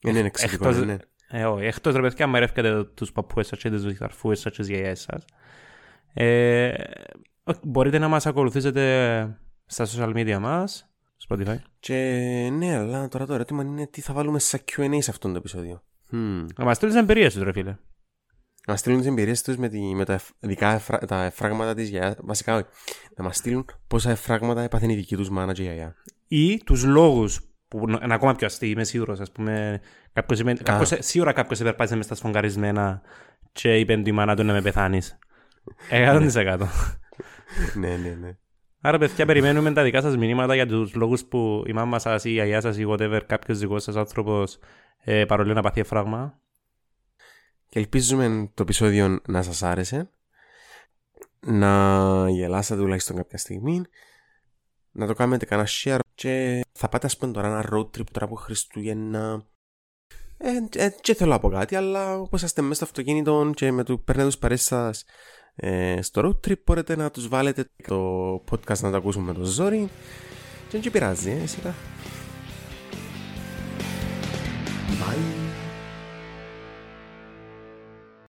Είναι 0.00 0.18
εξαιρετικό, 0.18 0.68
Εκτός- 0.68 0.84
ναι. 0.86 0.96
Ε, 1.28 1.44
όχι, 1.44 1.64
εκτός 1.64 1.94
ρε 1.94 2.00
παιδιά, 2.00 2.24
αν 2.24 2.32
ρεύκετε 2.34 2.84
τους 2.84 3.12
παππούες 3.12 3.46
σας 3.46 3.58
και 3.58 3.70
τις 3.70 3.82
βοηθαρφούες 3.82 4.40
σας 4.40 4.52
και 4.52 4.58
τις 4.58 4.68
γιαγιές 4.68 5.00
σας. 5.00 5.24
Ε, 6.14 6.72
όχι, 7.44 7.58
μπορείτε 7.62 7.98
να 7.98 8.08
μας 8.08 8.26
ακολουθήσετε 8.26 9.38
στα 9.66 9.86
social 9.86 10.14
media 10.14 10.38
μας, 10.40 10.90
Spotify. 11.28 11.56
Και 11.78 11.94
ναι, 12.52 12.76
αλλά 12.76 13.08
τώρα 13.08 13.26
το 13.26 13.34
ερώτημα 13.34 13.62
είναι 13.62 13.86
τι 13.86 14.00
θα 14.00 14.12
βάλουμε 14.12 14.38
σαν 14.38 14.60
Q&A 14.72 14.98
σε 14.98 15.10
αυτό 15.10 15.28
το 15.30 15.36
επεισόδιο. 15.36 15.82
Hmm. 16.12 16.46
Να 16.56 16.64
μας 16.64 16.76
στείλεις 16.76 16.94
εμπειρίες 16.94 17.34
τους 17.34 17.42
ρε 17.42 17.52
φίλε. 17.52 17.76
Να 18.66 18.76
στείλουν 18.76 18.98
τις 18.98 19.08
εμπειρίες 19.08 19.42
τους 19.42 19.56
με, 19.56 19.68
τη, 19.68 19.80
με 19.80 20.04
τα 20.04 20.12
εφ- 20.12 20.30
δικά 20.38 20.72
εφρα, 20.72 20.98
τα 20.98 21.22
εφράγματα 21.24 21.74
της 21.74 21.88
γιαγιάς. 21.88 22.16
Βασικά, 22.22 22.54
όχι. 22.54 22.64
Να 23.16 23.24
μας 23.24 23.36
στείλουν 23.36 23.66
πόσα 23.86 24.10
εφράγματα 24.10 24.60
έπαθεν 24.62 24.90
η 24.90 24.94
δική 24.94 25.16
τους 25.16 25.30
μάνα 25.30 25.52
και 25.52 25.62
η 25.62 25.64
γιαγιά. 25.64 25.94
Ή 26.28 26.58
τους 26.64 26.84
λόγους 26.84 27.40
που 27.68 27.88
είναι 27.88 28.14
ακόμα 28.14 28.34
πιο 28.34 28.46
αστεί, 28.46 28.70
είμαι 28.70 28.84
σίγουρος, 28.84 29.20
ας 29.20 29.32
πούμε, 29.32 29.80
κάποιος, 30.12 30.40
είπε- 30.40 30.62
κάποιος, 30.62 30.92
σίγουρα 30.98 31.32
κάποιος 31.32 31.60
υπερπάτησε 31.60 31.96
μες 31.96 32.04
στα 32.04 32.14
σφογγαρισμένα 32.14 33.02
και 33.52 33.78
είπε 33.78 33.96
του 33.96 34.08
η 34.08 34.12
μάνα 34.12 34.36
του 34.36 34.42
να 34.44 34.52
με 34.52 34.62
πεθάνεις. 34.62 35.18
100%. 35.90 36.68
ναι, 37.74 37.96
ναι, 37.96 38.16
ναι. 38.20 38.36
Άρα, 38.80 38.98
παιδιά, 38.98 39.26
περιμένουμε 39.26 39.72
τα 39.72 39.82
δικά 39.82 40.00
σας 40.00 40.16
μηνύματα 40.16 40.54
για 40.54 40.66
τους 40.66 40.94
λόγους 40.94 41.24
που 41.24 41.62
η 41.66 41.72
μάμα 41.72 41.98
σας 41.98 42.24
ή 42.24 42.30
η 42.30 42.32
γιαγιά 42.32 42.60
σας 42.60 42.76
ή 42.76 42.84
whatever 42.88 43.20
κάποιος 43.26 43.58
δικός 43.58 43.82
σας 43.82 43.96
άνθρωπος 43.96 44.58
ε, 45.04 45.24
παρολεί 45.24 45.54
να 45.54 45.62
παθεί 45.62 45.82
φράγμα. 45.82 46.38
Και 47.68 47.78
ελπίζουμε 47.78 48.50
το 48.54 48.62
επεισόδιο 48.62 49.20
να 49.26 49.42
σας 49.42 49.62
άρεσε. 49.62 50.10
Να 51.40 52.30
γελάσατε 52.30 52.80
τουλάχιστον 52.80 53.16
κάποια 53.16 53.38
στιγμή. 53.38 53.82
Να 54.92 55.06
το 55.06 55.12
κάνετε 55.14 55.44
κανένα 55.44 55.68
share. 55.70 55.98
Και 56.14 56.60
θα 56.72 56.88
πάτε 56.88 57.06
ας 57.06 57.16
πούμε 57.16 57.32
τώρα 57.32 57.46
ένα 57.46 57.68
road 57.72 57.86
trip 57.86 58.10
τώρα 58.12 58.26
από 58.26 58.34
Χριστούγεννα. 58.34 59.46
Ε, 60.36 60.84
ε, 60.84 60.88
και 61.00 61.14
θέλω 61.14 61.30
να 61.30 61.38
πω 61.38 61.48
κάτι, 61.48 61.76
αλλά 61.76 62.18
όπως 62.18 62.42
είστε 62.42 62.62
μέσα 62.62 62.74
στο 62.74 62.84
αυτοκίνητο 62.84 63.50
και 63.54 63.72
με 63.72 63.84
του 63.84 64.04
παίρνετε 64.04 64.28
τους 64.28 64.38
παρέες 64.38 64.62
σας 64.62 65.04
ε, 65.56 66.02
στο 66.02 66.22
road 66.24 66.48
trip 66.48 66.58
μπορείτε 66.64 66.96
να 66.96 67.10
τους 67.10 67.28
βάλετε 67.28 67.70
το 67.86 68.34
podcast 68.50 68.78
να 68.80 68.90
το 68.90 68.96
ακούσουμε 68.96 69.32
με 69.32 69.38
το 69.38 69.44
ζόρι 69.44 69.88
και 70.64 70.70
δεν 70.70 70.80
και 70.80 70.90
πειράζει, 70.90 71.30
ε, 71.30 71.46
σειρά. 71.46 71.74
Bye. 75.00 75.43